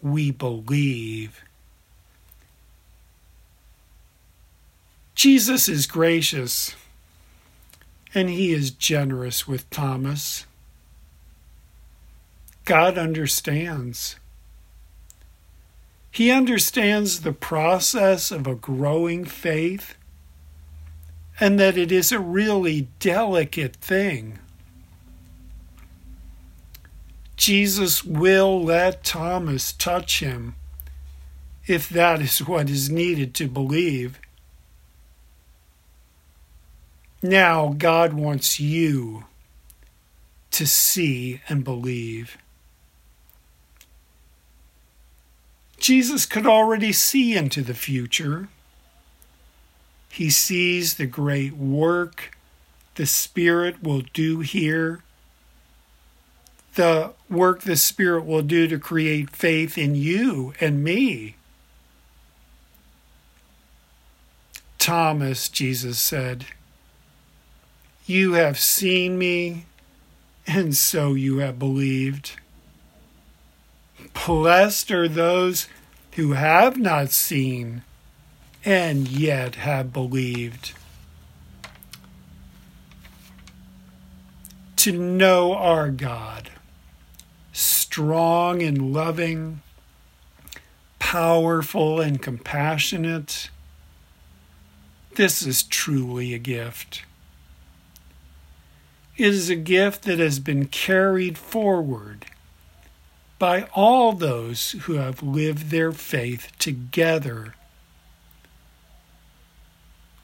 we 0.01 0.31
believe. 0.31 1.41
Jesus 5.15 5.69
is 5.69 5.85
gracious 5.85 6.75
and 8.13 8.29
he 8.29 8.51
is 8.51 8.71
generous 8.71 9.47
with 9.47 9.69
Thomas. 9.69 10.45
God 12.65 12.97
understands. 12.97 14.17
He 16.11 16.29
understands 16.29 17.21
the 17.21 17.31
process 17.31 18.31
of 18.31 18.45
a 18.47 18.55
growing 18.55 19.25
faith 19.25 19.95
and 21.39 21.59
that 21.59 21.77
it 21.77 21.91
is 21.91 22.11
a 22.11 22.19
really 22.19 22.87
delicate 22.99 23.75
thing. 23.77 24.39
Jesus 27.41 28.03
will 28.03 28.63
let 28.63 29.03
Thomas 29.03 29.73
touch 29.73 30.19
him 30.19 30.53
if 31.65 31.89
that 31.89 32.21
is 32.21 32.47
what 32.47 32.69
is 32.69 32.87
needed 32.87 33.33
to 33.33 33.47
believe. 33.47 34.19
Now, 37.23 37.73
God 37.75 38.13
wants 38.13 38.59
you 38.59 39.25
to 40.51 40.67
see 40.67 41.41
and 41.49 41.63
believe. 41.63 42.37
Jesus 45.79 46.27
could 46.27 46.45
already 46.45 46.91
see 46.91 47.35
into 47.35 47.63
the 47.63 47.73
future. 47.73 48.49
He 50.09 50.29
sees 50.29 50.93
the 50.93 51.07
great 51.07 51.57
work 51.57 52.37
the 52.93 53.07
Spirit 53.07 53.81
will 53.81 54.03
do 54.13 54.41
here, 54.41 55.01
the 56.75 57.13
work 57.29 57.61
the 57.61 57.75
Spirit 57.75 58.25
will 58.25 58.41
do 58.41 58.67
to 58.67 58.79
create 58.79 59.29
faith 59.29 59.77
in 59.77 59.95
you 59.95 60.53
and 60.59 60.83
me. 60.83 61.35
Thomas, 64.77 65.47
Jesus 65.49 65.99
said, 65.99 66.45
You 68.05 68.33
have 68.33 68.57
seen 68.57 69.17
me, 69.17 69.65
and 70.47 70.75
so 70.75 71.13
you 71.13 71.37
have 71.37 71.59
believed. 71.59 72.33
Blessed 74.25 74.91
are 74.91 75.07
those 75.07 75.67
who 76.13 76.33
have 76.33 76.77
not 76.77 77.11
seen 77.11 77.83
and 78.65 79.07
yet 79.07 79.55
have 79.55 79.93
believed. 79.93 80.73
To 84.77 84.91
know 84.91 85.53
our 85.53 85.89
God, 85.89 86.50
strong 87.51 88.61
and 88.61 88.93
loving, 88.93 89.61
powerful 90.99 91.99
and 91.99 92.21
compassionate, 92.21 93.49
this 95.15 95.41
is 95.41 95.63
truly 95.63 96.33
a 96.33 96.39
gift. 96.39 97.03
It 99.17 99.27
is 99.27 99.49
a 99.49 99.55
gift 99.55 100.03
that 100.03 100.19
has 100.19 100.39
been 100.39 100.67
carried 100.67 101.37
forward 101.37 102.25
by 103.37 103.63
all 103.73 104.13
those 104.13 104.71
who 104.83 104.93
have 104.93 105.21
lived 105.21 105.69
their 105.69 105.91
faith 105.91 106.51
together. 106.59 107.55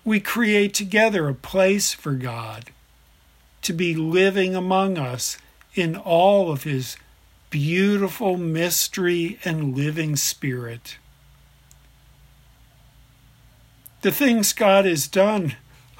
We 0.05 0.19
create 0.19 0.73
together 0.73 1.27
a 1.27 1.33
place 1.33 1.93
for 1.93 2.13
God 2.13 2.71
to 3.63 3.73
be 3.73 3.93
living 3.93 4.55
among 4.55 4.97
us 4.97 5.37
in 5.75 5.95
all 5.95 6.51
of 6.51 6.63
His 6.63 6.95
beautiful 7.49 8.37
mystery 8.37 9.39
and 9.43 9.75
living 9.75 10.15
spirit. 10.15 10.97
The 14.01 14.11
things 14.11 14.53
God 14.53 14.85
has 14.85 15.07
done 15.07 15.55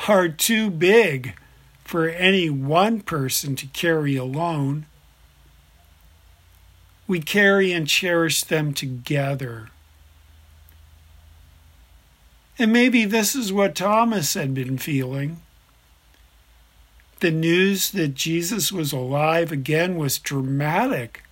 are 0.08 0.30
too 0.30 0.70
big 0.70 1.38
for 1.84 2.10
any 2.10 2.50
one 2.50 3.02
person 3.02 3.56
to 3.56 3.68
carry 3.68 4.16
alone 4.16 4.86
we 7.08 7.22
carry 7.22 7.72
and 7.72 7.88
cherish 7.88 8.44
them 8.44 8.74
together. 8.74 9.70
And 12.60 12.74
maybe 12.74 13.06
this 13.06 13.34
is 13.34 13.54
what 13.54 13.76
Thomas 13.76 14.34
had 14.34 14.54
been 14.54 14.78
feeling. 14.78 15.42
The 17.20 17.32
news 17.32 17.92
that 17.92 18.14
Jesus 18.14 18.72
was 18.72 18.92
alive 18.92 19.52
again 19.52 19.96
was 19.96 20.20
dramatic. 20.20 21.24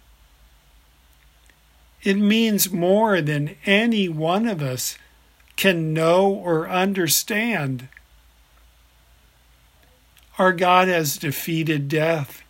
It 2.06 2.18
means 2.18 2.72
more 2.72 3.20
than 3.20 3.56
any 3.65 4.08
one 4.08 4.48
of 4.48 4.62
us 4.62 4.96
can 5.56 5.91
know 5.91 6.28
or 6.28 6.70
understand. 6.70 7.89
Our 10.38 10.54
God 10.54 10.88
has 10.88 11.18
defeated 11.18 11.88
death. 11.88 12.44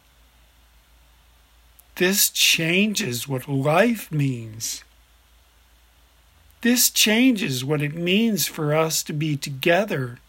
This 1.95 2.29
changes 2.29 3.29
what 3.29 3.47
life 3.47 4.11
means. 4.11 4.83
This 6.59 6.89
changes 6.89 7.63
what 7.63 7.81
it 7.81 7.95
means 7.95 8.47
for 8.47 8.75
us 8.75 9.03
to 9.03 9.13
be 9.13 9.37
together. 9.37 10.19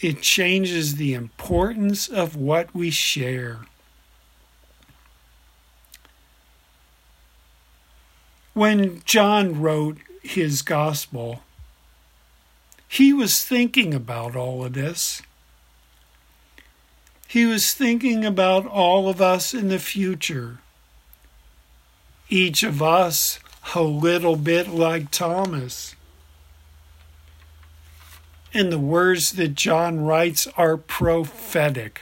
It 0.00 0.22
changes 0.22 0.94
the 0.94 1.12
importance 1.12 2.06
of 2.06 2.36
what 2.36 2.72
we 2.72 2.90
share. 2.90 3.62
When 8.58 9.02
John 9.04 9.60
wrote 9.60 9.98
his 10.20 10.62
gospel, 10.62 11.44
he 12.88 13.12
was 13.12 13.44
thinking 13.44 13.94
about 13.94 14.34
all 14.34 14.64
of 14.64 14.72
this. 14.72 15.22
He 17.28 17.46
was 17.46 17.72
thinking 17.72 18.24
about 18.24 18.66
all 18.66 19.08
of 19.08 19.22
us 19.22 19.54
in 19.54 19.68
the 19.68 19.78
future. 19.78 20.58
Each 22.28 22.64
of 22.64 22.82
us 22.82 23.38
a 23.76 23.82
little 23.82 24.34
bit 24.34 24.66
like 24.66 25.12
Thomas. 25.12 25.94
And 28.52 28.72
the 28.72 28.80
words 28.80 29.34
that 29.34 29.54
John 29.54 30.00
writes 30.00 30.48
are 30.56 30.76
prophetic. 30.76 32.00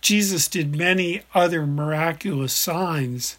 Jesus 0.00 0.48
did 0.48 0.74
many 0.74 1.20
other 1.34 1.66
miraculous 1.66 2.54
signs 2.54 3.36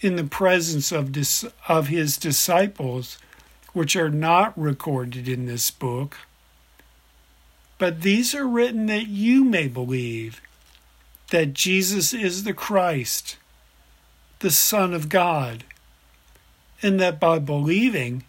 in 0.00 0.16
the 0.16 0.24
presence 0.24 0.92
of, 0.92 1.12
dis- 1.12 1.46
of 1.68 1.88
his 1.88 2.16
disciples, 2.16 3.18
which 3.72 3.96
are 3.96 4.10
not 4.10 4.58
recorded 4.58 5.28
in 5.28 5.46
this 5.46 5.70
book. 5.70 6.16
But 7.78 8.02
these 8.02 8.34
are 8.34 8.46
written 8.46 8.86
that 8.86 9.08
you 9.08 9.44
may 9.44 9.68
believe 9.68 10.40
that 11.30 11.54
Jesus 11.54 12.14
is 12.14 12.44
the 12.44 12.54
Christ, 12.54 13.36
the 14.38 14.50
Son 14.50 14.94
of 14.94 15.08
God, 15.08 15.64
and 16.82 17.00
that 17.00 17.18
by 17.18 17.38
believing 17.38 18.24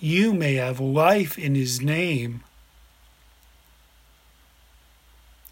you 0.00 0.34
may 0.34 0.54
have 0.54 0.80
life 0.80 1.38
in 1.38 1.54
His 1.54 1.80
name. 1.80 2.42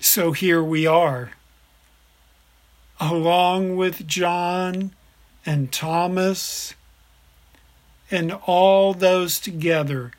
So 0.00 0.32
here 0.32 0.62
we 0.62 0.86
are, 0.86 1.32
along 3.00 3.76
with 3.76 4.06
John 4.06 4.92
and 5.46 5.72
Thomas 5.72 6.74
and 8.10 8.32
all 8.46 8.94
those 8.94 9.40
together 9.40 10.12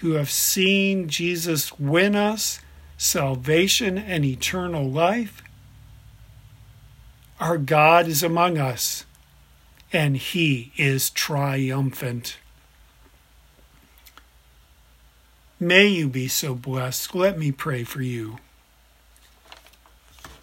who 0.00 0.12
have 0.12 0.30
seen 0.30 1.08
Jesus 1.08 1.78
win 1.78 2.14
us 2.14 2.60
salvation 2.98 3.98
and 3.98 4.24
eternal 4.24 4.88
life. 4.88 5.42
Our 7.38 7.58
God 7.58 8.06
is 8.06 8.22
among 8.22 8.56
us, 8.56 9.04
and 9.92 10.16
He 10.16 10.72
is 10.76 11.10
triumphant. 11.10 12.38
May 15.60 15.86
you 15.86 16.08
be 16.08 16.28
so 16.28 16.54
blessed. 16.54 17.14
Let 17.14 17.38
me 17.38 17.52
pray 17.52 17.84
for 17.84 18.02
you. 18.02 18.38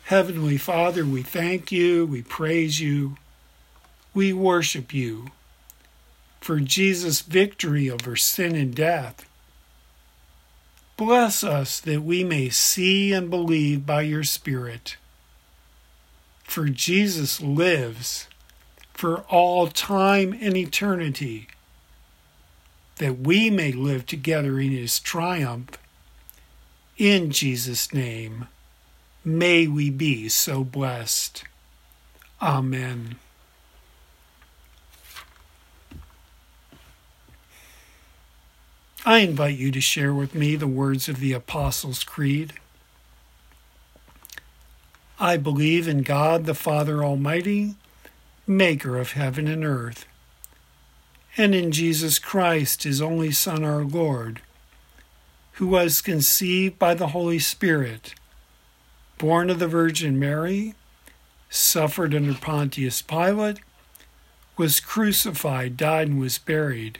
Heavenly 0.06 0.58
Father, 0.58 1.06
we 1.06 1.24
thank 1.24 1.72
you, 1.72 2.06
we 2.06 2.22
praise 2.22 2.80
you, 2.80 3.17
we 4.13 4.34
worship 4.34 4.93
you 4.93 5.28
for 6.39 6.60
Jesus' 6.60 7.21
victory 7.21 7.89
over 7.89 8.15
sin 8.15 8.56
and 8.56 8.76
death. 8.76 9.26
Bless 10.97 11.43
us 11.43 11.80
that 11.80 12.04
we 12.04 12.23
may 12.23 12.49
see 12.49 13.13
and 13.13 13.30
believe 13.30 13.86
by 13.86 14.02
your 14.02 14.23
Spirit. 14.23 14.97
For 16.43 16.65
Jesus 16.65 17.41
lives 17.41 18.28
for 18.93 19.21
all 19.21 19.67
time 19.67 20.38
and 20.39 20.56
eternity, 20.56 21.47
that 22.97 23.19
we 23.19 23.49
may 23.49 23.71
live 23.71 24.06
together 24.06 24.60
in 24.60 24.71
his 24.71 24.99
triumph. 24.99 25.78
In 26.97 27.32
Jesus' 27.32 27.91
name, 27.91 28.47
may 29.26 29.65
we 29.65 29.89
be 29.89 30.30
so 30.30 30.63
blessed. 30.63 31.43
Amen. 32.41 33.15
I 39.06 39.18
invite 39.18 39.58
you 39.58 39.70
to 39.72 39.82
share 39.82 40.13
with 40.13 40.34
me 40.34 40.56
the 40.56 40.66
words 40.66 41.10
of 41.10 41.20
the 41.20 41.34
Apostles' 41.34 42.06
Creed. 42.06 42.54
I 45.20 45.36
believe 45.36 45.89
in 45.89 46.04
God 46.04 46.46
the 46.46 46.54
Father 46.54 47.04
Almighty, 47.04 47.76
maker 48.48 48.98
of 48.98 49.12
heaven 49.12 49.46
and 49.46 49.66
earth, 49.66 50.06
and 51.36 51.54
in 51.54 51.74
Jesus 51.74 52.18
Christ, 52.18 52.84
his 52.84 53.02
only 53.02 53.32
Son, 53.34 53.66
our 53.66 53.84
Lord, 53.84 54.42
who 55.54 55.68
was 55.68 56.00
conceived 56.00 56.80
by 56.80 56.94
the 56.94 57.08
Holy 57.08 57.39
Spirit, 57.39 58.16
born 59.18 59.50
of 59.50 59.60
the 59.60 59.68
Virgin 59.68 60.18
Mary, 60.18 60.76
suffered 61.50 62.16
under 62.16 62.34
Pontius 62.36 63.02
Pilate, 63.02 63.60
was 64.56 64.80
crucified, 64.80 65.76
died, 65.76 66.08
and 66.08 66.22
was 66.22 66.38
buried 66.38 67.00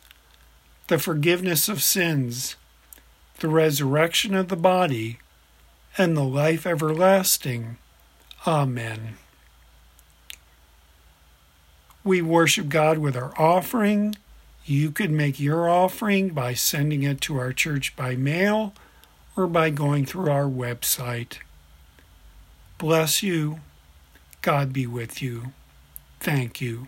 the 0.91 0.99
forgiveness 0.99 1.69
of 1.69 1.81
sins, 1.81 2.57
the 3.39 3.47
resurrection 3.47 4.35
of 4.35 4.49
the 4.49 4.57
body, 4.57 5.19
and 5.97 6.17
the 6.17 6.23
life 6.23 6.67
everlasting. 6.67 7.77
Amen. 8.45 9.15
We 12.03 12.21
worship 12.21 12.67
God 12.67 12.97
with 12.97 13.15
our 13.15 13.31
offering. 13.39 14.15
You 14.65 14.91
could 14.91 15.11
make 15.11 15.39
your 15.39 15.69
offering 15.69 16.31
by 16.31 16.55
sending 16.55 17.03
it 17.03 17.21
to 17.21 17.37
our 17.37 17.53
church 17.53 17.95
by 17.95 18.17
mail 18.17 18.73
or 19.37 19.47
by 19.47 19.69
going 19.69 20.05
through 20.05 20.29
our 20.29 20.43
website. 20.43 21.37
Bless 22.77 23.23
you. 23.23 23.61
God 24.41 24.73
be 24.73 24.85
with 24.85 25.21
you. 25.21 25.53
Thank 26.19 26.59
you. 26.59 26.87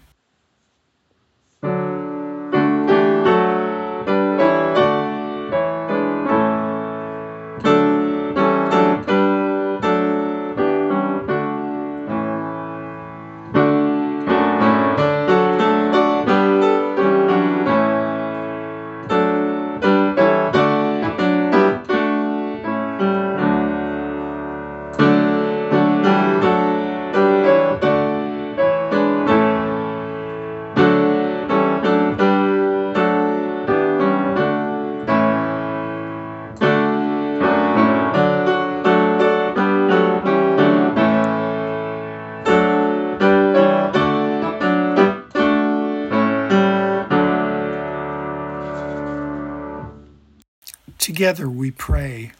Together 51.23 51.49
we 51.49 51.71
pray. 51.71 52.33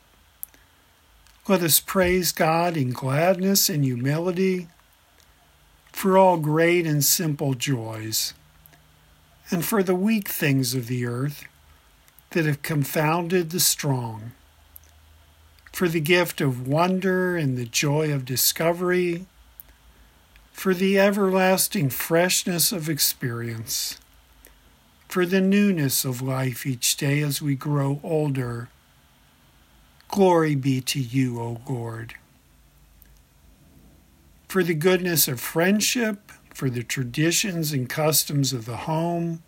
Let 1.48 1.64
us 1.64 1.80
praise 1.80 2.34
God 2.34 2.76
in 2.76 2.92
gladness 2.92 3.70
and 3.70 3.86
humility 3.86 4.68
for 5.94 6.18
all 6.18 6.36
great 6.36 6.86
and 6.86 7.02
simple 7.02 7.54
joys, 7.54 8.34
and 9.50 9.64
for 9.64 9.84
the 9.84 9.96
weak 9.96 10.28
things 10.28 10.76
of 10.76 10.88
the 10.88 11.06
earth 11.06 11.46
that 12.32 12.46
have 12.46 12.62
confounded 12.62 13.52
the 13.52 13.62
strong, 13.62 14.34
for 15.72 15.88
the 15.88 16.02
gift 16.02 16.42
of 16.42 16.68
wonder 16.68 17.38
and 17.38 17.58
the 17.58 17.64
joy 17.64 18.14
of 18.14 18.26
discovery, 18.26 19.28
for 20.52 20.74
the 20.74 21.00
everlasting 21.00 21.90
freshness 21.90 22.74
of 22.74 22.90
experience 22.90 23.98
for 25.14 25.28
the 25.28 25.40
newness 25.40 26.06
of 26.06 26.24
life 26.24 26.66
each 26.66 26.98
day 26.98 27.22
as 27.22 27.40
we 27.40 27.54
grow 27.54 28.00
older. 28.02 28.68
Glory 30.14 30.54
be 30.54 30.80
to 30.80 31.00
you, 31.00 31.42
O 31.42 31.60
Lord. 31.68 32.14
For 34.48 34.64
the 34.64 34.76
goodness 34.76 35.28
of 35.28 35.40
friendship, 35.40 36.32
for 36.54 36.70
the 36.70 36.84
traditions 36.84 37.72
and 37.72 37.90
customs 37.90 38.54
of 38.54 38.66
the 38.66 38.78
home, 38.78 39.42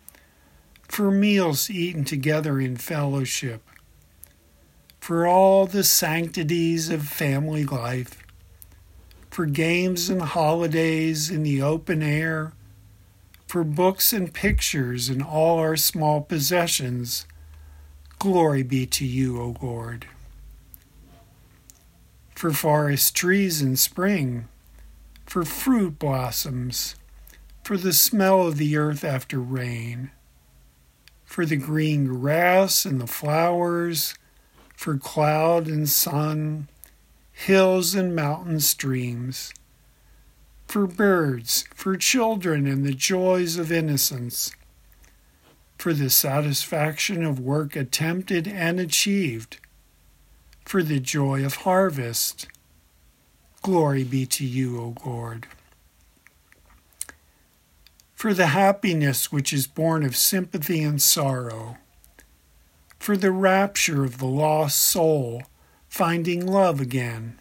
for 0.88 1.12
meals 1.12 1.70
eaten 1.70 2.04
together 2.04 2.58
in 2.58 2.76
fellowship, 2.76 3.62
for 4.98 5.24
all 5.24 5.66
the 5.66 5.84
sanctities 5.84 6.90
of 6.90 7.06
family 7.06 7.64
life, 7.64 8.24
for 9.30 9.46
games 9.46 10.10
and 10.10 10.20
holidays 10.20 11.30
in 11.30 11.44
the 11.44 11.62
open 11.62 12.02
air, 12.02 12.54
for 13.46 13.62
books 13.62 14.12
and 14.12 14.34
pictures 14.34 15.08
and 15.08 15.22
all 15.22 15.60
our 15.60 15.76
small 15.76 16.20
possessions. 16.22 17.24
Glory 18.18 18.64
be 18.64 18.84
to 18.86 19.06
you, 19.06 19.40
O 19.40 19.54
Lord. 19.62 20.08
For 22.36 22.52
forest 22.52 23.16
trees 23.16 23.62
in 23.62 23.76
spring, 23.76 24.48
for 25.24 25.42
fruit 25.42 25.98
blossoms, 25.98 26.94
for 27.64 27.78
the 27.78 27.94
smell 27.94 28.46
of 28.46 28.58
the 28.58 28.76
earth 28.76 29.04
after 29.04 29.40
rain, 29.40 30.10
for 31.24 31.46
the 31.46 31.56
green 31.56 32.04
grass 32.04 32.84
and 32.84 33.00
the 33.00 33.06
flowers, 33.06 34.14
for 34.74 34.98
cloud 34.98 35.66
and 35.66 35.88
sun, 35.88 36.68
hills 37.32 37.94
and 37.94 38.14
mountain 38.14 38.60
streams, 38.60 39.54
for 40.68 40.86
birds, 40.86 41.64
for 41.74 41.96
children 41.96 42.66
and 42.66 42.84
the 42.84 42.92
joys 42.92 43.56
of 43.56 43.72
innocence, 43.72 44.54
for 45.78 45.94
the 45.94 46.10
satisfaction 46.10 47.24
of 47.24 47.40
work 47.40 47.74
attempted 47.74 48.46
and 48.46 48.78
achieved, 48.78 49.56
for 50.66 50.82
the 50.82 50.98
joy 50.98 51.44
of 51.44 51.58
harvest. 51.58 52.48
Glory 53.62 54.02
be 54.02 54.26
to 54.26 54.44
you, 54.44 54.78
O 54.80 54.94
Lord. 55.08 55.46
For 58.14 58.34
the 58.34 58.48
happiness 58.48 59.30
which 59.30 59.52
is 59.52 59.68
born 59.68 60.04
of 60.04 60.16
sympathy 60.16 60.82
and 60.82 61.00
sorrow, 61.00 61.78
for 62.98 63.16
the 63.16 63.30
rapture 63.30 64.04
of 64.04 64.18
the 64.18 64.26
lost 64.26 64.78
soul 64.78 65.44
finding 65.88 66.44
love 66.44 66.80
again, 66.80 67.38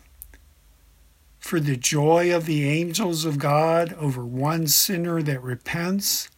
for 1.39 1.59
the 1.59 1.75
joy 1.75 2.33
of 2.33 2.45
the 2.45 2.69
angels 2.69 3.25
of 3.25 3.39
God 3.39 3.93
over 3.93 4.23
one 4.23 4.67
sinner 4.67 5.23
that 5.23 5.41
repents, 5.41 6.29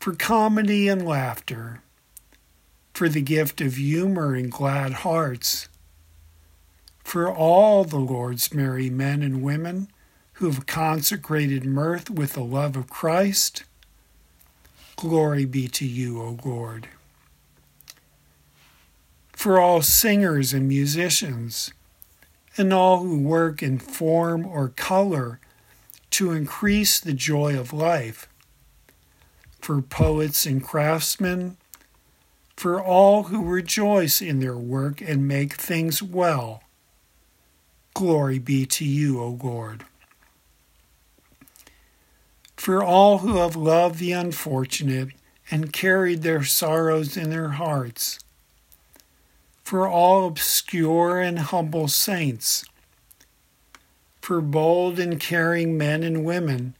for 0.00 0.14
comedy 0.14 0.88
and 0.88 1.06
laughter, 1.06 1.82
for 2.98 3.08
the 3.08 3.20
gift 3.20 3.60
of 3.60 3.76
humor 3.76 4.34
and 4.34 4.50
glad 4.50 4.92
hearts 4.92 5.68
for 7.04 7.32
all 7.32 7.84
the 7.84 7.96
Lord's 7.96 8.52
merry 8.52 8.90
men 8.90 9.22
and 9.22 9.40
women 9.40 9.86
who 10.32 10.46
have 10.50 10.66
consecrated 10.66 11.64
mirth 11.64 12.10
with 12.10 12.32
the 12.32 12.42
love 12.42 12.76
of 12.76 12.90
Christ. 12.90 13.62
Glory 14.96 15.44
be 15.44 15.68
to 15.68 15.86
you, 15.86 16.20
O 16.20 16.38
Lord. 16.44 16.88
For 19.30 19.60
all 19.60 19.80
singers 19.80 20.52
and 20.52 20.66
musicians, 20.66 21.72
and 22.56 22.72
all 22.72 23.04
who 23.04 23.20
work 23.20 23.62
in 23.62 23.78
form 23.78 24.44
or 24.44 24.70
color 24.70 25.38
to 26.10 26.32
increase 26.32 26.98
the 26.98 27.12
joy 27.12 27.56
of 27.56 27.72
life, 27.72 28.28
for 29.60 29.80
poets 29.82 30.46
and 30.46 30.64
craftsmen, 30.64 31.58
for 32.58 32.82
all 32.82 33.24
who 33.24 33.44
rejoice 33.44 34.20
in 34.20 34.40
their 34.40 34.56
work 34.56 35.00
and 35.00 35.28
make 35.28 35.54
things 35.54 36.02
well 36.02 36.62
Glory 37.98 38.38
be 38.38 38.64
to 38.64 38.84
you, 38.84 39.20
O 39.20 39.36
Lord. 39.42 39.84
For 42.56 42.80
all 42.80 43.18
who 43.18 43.38
have 43.38 43.56
loved 43.56 43.98
the 43.98 44.12
unfortunate 44.12 45.08
and 45.50 45.72
carried 45.72 46.22
their 46.22 46.44
sorrows 46.44 47.16
in 47.16 47.30
their 47.30 47.48
hearts, 47.48 48.20
for 49.64 49.88
all 49.88 50.28
obscure 50.28 51.20
and 51.20 51.40
humble 51.40 51.88
saints, 51.88 52.64
for 54.20 54.40
bold 54.40 55.00
and 55.00 55.18
caring 55.18 55.76
men 55.76 56.04
and 56.04 56.24
women 56.24 56.76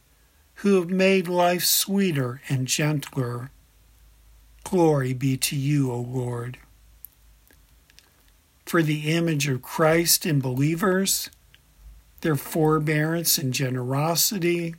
who 0.62 0.76
have 0.76 0.88
made 0.88 1.26
life 1.26 1.64
sweeter 1.64 2.40
and 2.48 2.68
gentler. 2.68 3.50
Glory 4.68 5.14
be 5.14 5.36
to 5.36 5.56
you, 5.56 5.90
O 5.90 6.00
Lord 6.00 6.58
for 8.68 8.82
the 8.82 9.10
image 9.16 9.48
of 9.48 9.62
Christ 9.62 10.26
in 10.26 10.40
believers, 10.40 11.30
their 12.20 12.36
forbearance 12.36 13.38
and 13.38 13.54
generosity, 13.54 14.74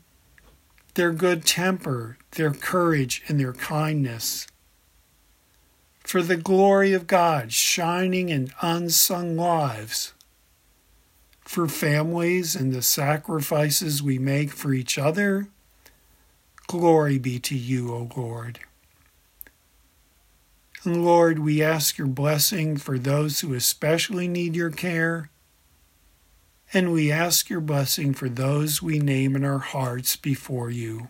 their 0.93 1.11
good 1.11 1.43
temper, 1.43 2.19
their 2.31 2.51
courage, 2.51 3.23
and 3.27 3.39
their 3.39 3.53
kindness. 3.53 4.45
For 6.01 6.21
the 6.21 6.37
glory 6.37 6.93
of 6.93 7.07
God 7.07 7.51
shining 7.51 8.29
in 8.29 8.51
unsung 8.61 9.35
lives, 9.35 10.13
for 11.41 11.67
families 11.67 12.55
and 12.55 12.71
the 12.71 12.83
sacrifices 12.83 14.03
we 14.03 14.19
make 14.19 14.51
for 14.51 14.71
each 14.71 14.99
other, 14.99 15.47
glory 16.67 17.17
be 17.17 17.39
to 17.39 17.57
you, 17.57 17.91
O 17.91 18.09
Lord. 18.15 18.59
And 20.85 21.03
Lord, 21.03 21.39
we 21.39 21.61
ask 21.61 21.97
your 21.97 22.07
blessing 22.07 22.77
for 22.77 22.97
those 22.97 23.41
who 23.41 23.53
especially 23.53 24.27
need 24.27 24.55
your 24.55 24.71
care. 24.71 25.29
And 26.71 26.93
we 26.93 27.11
ask 27.11 27.49
your 27.49 27.61
blessing 27.61 28.13
for 28.13 28.29
those 28.29 28.81
we 28.81 28.99
name 28.99 29.35
in 29.35 29.43
our 29.43 29.59
hearts 29.59 30.15
before 30.15 30.69
you. 30.69 31.09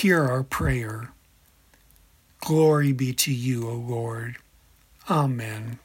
Hear 0.00 0.24
our 0.24 0.42
prayer. 0.42 1.12
Glory 2.40 2.90
be 2.90 3.12
to 3.12 3.30
you, 3.30 3.68
O 3.68 3.74
Lord. 3.74 4.36
Amen. 5.10 5.78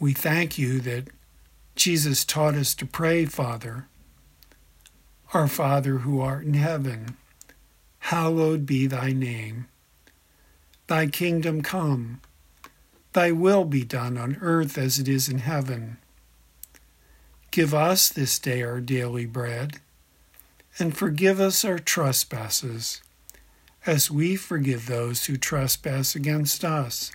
We 0.00 0.14
thank 0.14 0.58
you 0.58 0.80
that 0.80 1.10
Jesus 1.76 2.24
taught 2.24 2.56
us 2.56 2.74
to 2.74 2.86
pray, 2.86 3.24
Father. 3.24 3.86
Our 5.32 5.46
Father 5.46 5.98
who 5.98 6.20
art 6.20 6.44
in 6.44 6.54
heaven, 6.54 7.16
hallowed 8.00 8.66
be 8.66 8.88
thy 8.88 9.12
name. 9.12 9.68
Thy 10.88 11.06
kingdom 11.06 11.62
come, 11.62 12.20
thy 13.12 13.30
will 13.30 13.64
be 13.64 13.84
done 13.84 14.18
on 14.18 14.38
earth 14.40 14.76
as 14.76 14.98
it 14.98 15.06
is 15.06 15.28
in 15.28 15.38
heaven. 15.38 15.98
Give 17.52 17.72
us 17.72 18.08
this 18.08 18.40
day 18.40 18.62
our 18.64 18.80
daily 18.80 19.26
bread 19.26 19.78
and 20.78 20.96
forgive 20.96 21.40
us 21.40 21.64
our 21.64 21.78
trespasses, 21.78 23.02
as 23.86 24.10
we 24.10 24.36
forgive 24.36 24.86
those 24.86 25.26
who 25.26 25.36
trespass 25.36 26.14
against 26.14 26.64
us. 26.64 27.10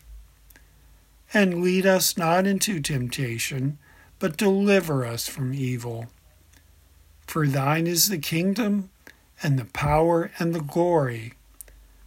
And 1.33 1.63
lead 1.63 1.85
us 1.85 2.17
not 2.17 2.45
into 2.45 2.79
temptation, 2.79 3.77
but 4.19 4.37
deliver 4.37 5.05
us 5.05 5.27
from 5.27 5.53
evil. 5.53 6.07
For 7.25 7.47
thine 7.47 7.87
is 7.87 8.09
the 8.09 8.17
kingdom, 8.17 8.89
and 9.41 9.57
the 9.57 9.65
power, 9.65 10.31
and 10.39 10.53
the 10.53 10.61
glory, 10.61 11.33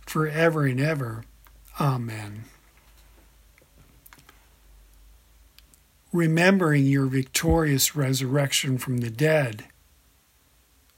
for 0.07 0.29
ever 0.29 0.67
and 0.67 0.81
ever. 0.81 1.25
Amen. 1.81 2.45
Remembering 6.13 6.87
your 6.87 7.07
victorious 7.07 7.95
resurrection 7.95 8.79
from 8.79 8.99
the 8.99 9.11
dead, 9.11 9.65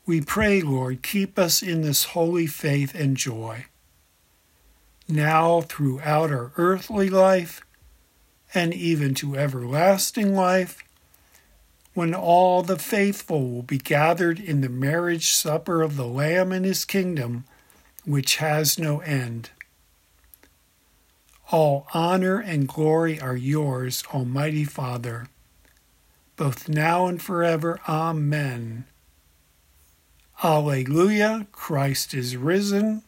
we 0.08 0.22
pray, 0.22 0.62
Lord, 0.62 1.02
keep 1.02 1.38
us 1.38 1.62
in 1.62 1.82
this 1.82 2.04
holy 2.04 2.46
faith 2.46 2.94
and 2.94 3.14
joy, 3.14 3.66
now 5.06 5.60
throughout 5.60 6.32
our 6.32 6.50
earthly 6.56 7.10
life, 7.10 7.60
and 8.54 8.72
even 8.72 9.12
to 9.16 9.36
everlasting 9.36 10.34
life, 10.34 10.82
when 11.92 12.14
all 12.14 12.62
the 12.62 12.78
faithful 12.78 13.50
will 13.50 13.62
be 13.62 13.76
gathered 13.76 14.40
in 14.40 14.62
the 14.62 14.70
marriage 14.70 15.30
supper 15.30 15.82
of 15.82 15.96
the 15.96 16.06
Lamb 16.06 16.52
in 16.52 16.64
his 16.64 16.86
kingdom, 16.86 17.44
which 18.06 18.36
has 18.36 18.78
no 18.78 19.00
end. 19.00 19.50
All 21.52 21.86
honor 21.92 22.38
and 22.38 22.66
glory 22.66 23.20
are 23.20 23.36
yours, 23.36 24.02
Almighty 24.14 24.64
Father, 24.64 25.28
both 26.36 26.66
now 26.66 27.08
and 27.08 27.20
forever. 27.20 27.78
Amen. 27.86 28.86
Alleluia, 30.42 31.46
Christ 31.50 32.14
is 32.14 32.36
risen. 32.36 33.02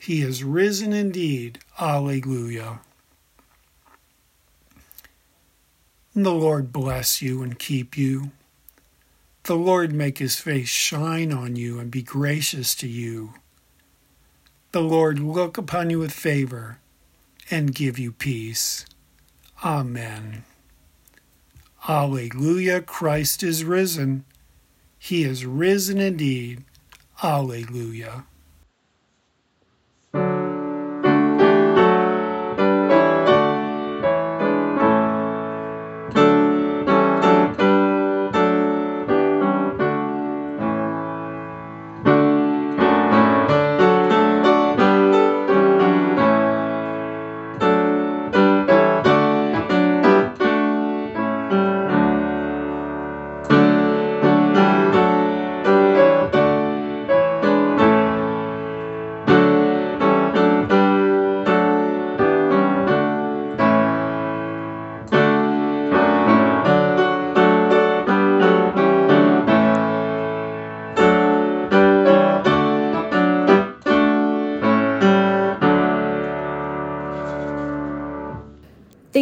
He 0.00 0.22
is 0.22 0.42
risen 0.42 0.92
indeed. 0.92 1.60
Alleluia. 1.80 2.80
The 6.14 6.32
Lord 6.32 6.72
bless 6.72 7.22
you 7.22 7.42
and 7.42 7.58
keep 7.58 7.96
you. 7.96 8.32
The 9.44 9.56
Lord 9.56 9.92
make 9.92 10.18
his 10.18 10.40
face 10.40 10.68
shine 10.68 11.32
on 11.32 11.54
you 11.54 11.78
and 11.78 11.90
be 11.90 12.02
gracious 12.02 12.74
to 12.76 12.88
you. 12.88 13.34
The 14.72 14.80
Lord 14.80 15.18
look 15.18 15.56
upon 15.56 15.90
you 15.90 15.98
with 16.00 16.12
favor 16.12 16.78
and 17.50 17.74
give 17.74 17.98
you 17.98 18.10
peace. 18.10 18.86
Amen. 19.64 20.44
Alleluia, 21.88 22.80
Christ 22.80 23.42
is 23.42 23.64
risen. 23.64 24.24
He 25.04 25.24
is 25.24 25.44
risen 25.44 25.98
indeed. 25.98 26.64
Alleluia. 27.22 28.24